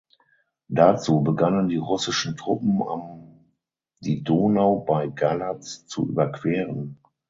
[0.69, 3.45] Dazu begannen die russischen Truppen am
[3.99, 6.97] die Donau bei Galatz zu überqueren.